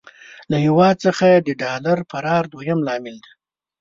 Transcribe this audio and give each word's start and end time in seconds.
له 0.51 0.57
هېواد 0.65 0.95
څخه 1.05 1.27
د 1.35 1.49
ډالر 1.61 1.97
فرار 2.11 2.43
دويم 2.53 2.79
لامل 2.87 3.15
دی. 3.23 3.31